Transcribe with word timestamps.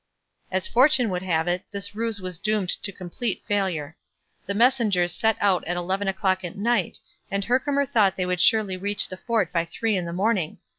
As 0.51 0.67
fortune 0.67 1.11
would 1.11 1.21
have 1.21 1.47
it, 1.47 1.63
this 1.69 1.93
ruse 1.93 2.19
was 2.19 2.39
doomed 2.39 2.69
to 2.69 2.91
complete 2.91 3.43
failure. 3.45 3.97
The 4.47 4.55
messengers 4.55 5.11
set 5.13 5.37
out 5.39 5.63
at 5.67 5.77
eleven 5.77 6.07
o'clock 6.07 6.43
at 6.43 6.57
night, 6.57 6.97
and 7.29 7.45
Herkimer 7.45 7.85
thought 7.85 8.15
they 8.15 8.25
would 8.25 8.41
surely 8.41 8.77
reach 8.77 9.09
the 9.09 9.17
fort 9.17 9.53
by 9.53 9.63
three 9.63 9.95
in 9.95 10.05
the 10.05 10.11
morning. 10.13 10.57